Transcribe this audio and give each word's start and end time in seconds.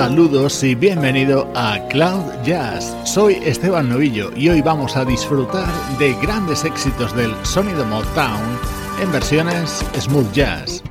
Saludos 0.00 0.64
y 0.64 0.74
bienvenido 0.74 1.46
a 1.54 1.78
Cloud 1.90 2.24
Jazz. 2.42 2.96
Soy 3.04 3.34
Esteban 3.44 3.90
Novillo 3.90 4.30
y 4.34 4.48
hoy 4.48 4.62
vamos 4.62 4.96
a 4.96 5.04
disfrutar 5.04 5.68
de 5.98 6.14
grandes 6.22 6.64
éxitos 6.64 7.14
del 7.14 7.34
sonido 7.44 7.84
Motown 7.84 8.40
en 9.02 9.12
versiones 9.12 9.84
smooth 9.98 10.32
jazz. 10.32 10.82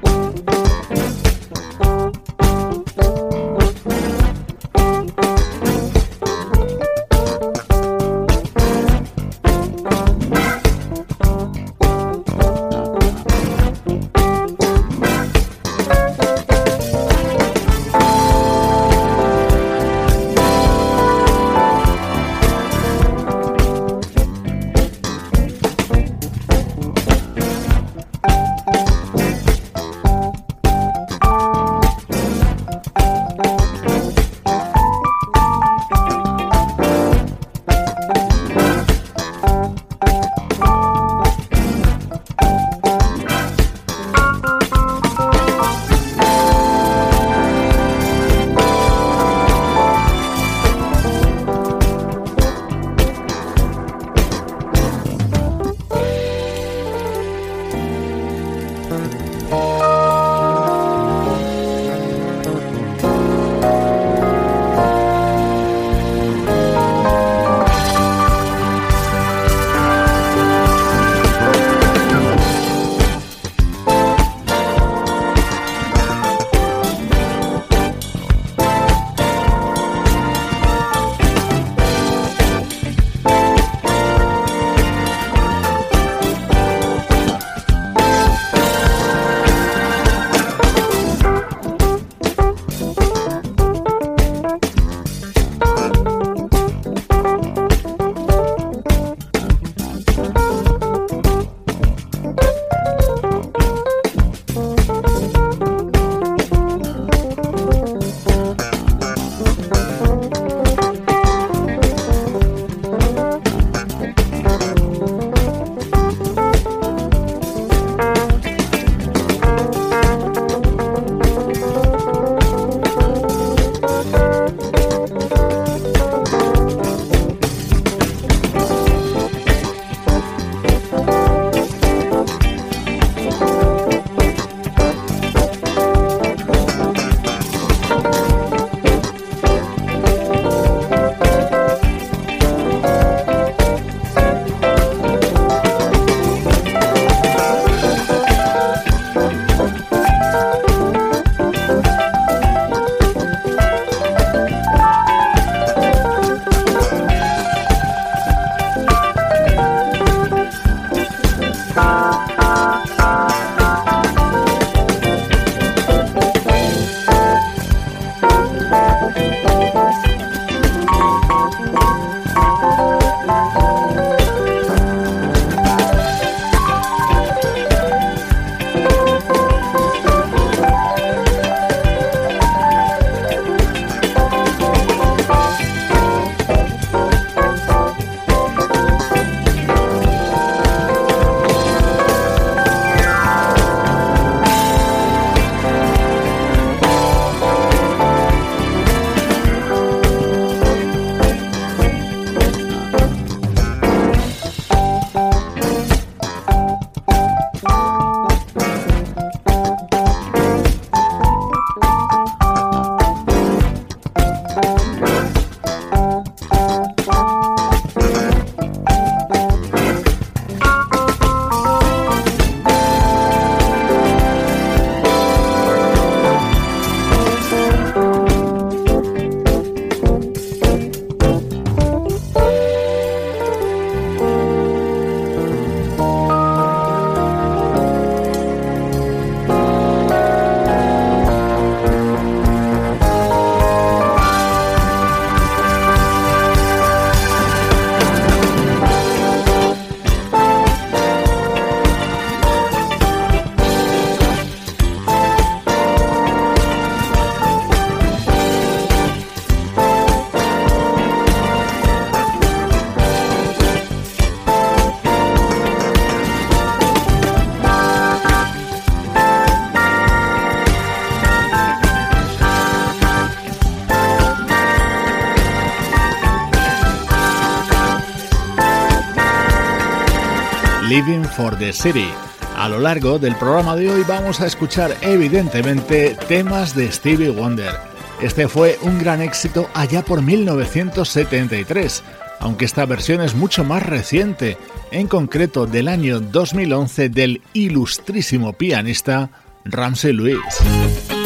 For 281.35 281.57
the 281.57 281.73
City. 281.73 282.07
A 282.55 282.69
lo 282.69 282.79
largo 282.79 283.17
del 283.17 283.35
programa 283.35 283.75
de 283.75 283.89
hoy 283.89 284.03
vamos 284.07 284.41
a 284.41 284.45
escuchar 284.45 284.95
evidentemente 285.01 286.15
temas 286.27 286.75
de 286.75 286.91
Stevie 286.91 287.31
Wonder. 287.31 287.73
Este 288.21 288.47
fue 288.47 288.77
un 288.83 288.99
gran 288.99 289.21
éxito 289.21 289.69
allá 289.73 290.03
por 290.03 290.21
1973, 290.21 292.03
aunque 292.39 292.65
esta 292.65 292.85
versión 292.85 293.21
es 293.21 293.33
mucho 293.33 293.63
más 293.63 293.83
reciente, 293.83 294.57
en 294.91 295.07
concreto 295.07 295.65
del 295.65 295.87
año 295.87 296.19
2011 296.19 297.09
del 297.09 297.41
ilustrísimo 297.53 298.53
pianista 298.53 299.31
Ramsey 299.65 300.13
Lewis. 300.13 301.18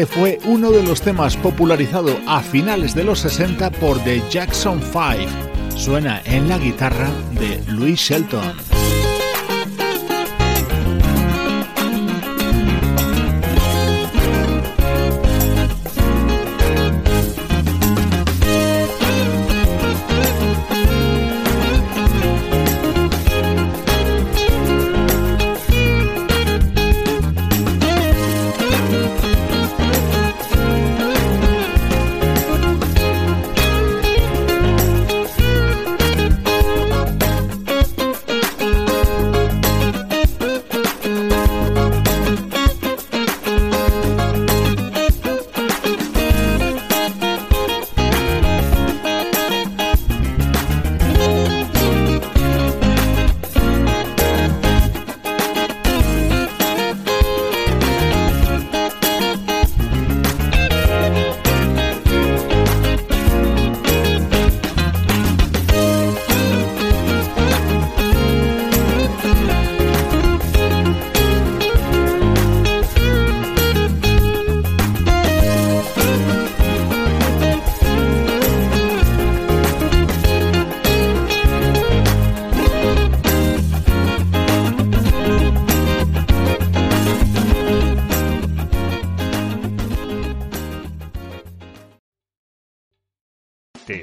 Este 0.00 0.14
fue 0.14 0.38
uno 0.46 0.70
de 0.70 0.82
los 0.82 1.02
temas 1.02 1.36
popularizado 1.36 2.18
a 2.26 2.40
finales 2.40 2.94
de 2.94 3.04
los 3.04 3.18
60 3.18 3.70
por 3.72 4.02
The 4.02 4.22
Jackson 4.30 4.80
5. 4.80 5.76
Suena 5.76 6.22
en 6.24 6.48
la 6.48 6.56
guitarra 6.56 7.10
de 7.32 7.62
Louis 7.70 8.00
Shelton. 8.00 8.69